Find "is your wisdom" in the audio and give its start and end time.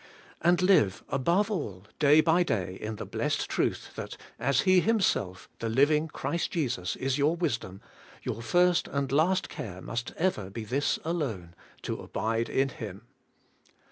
6.95-7.81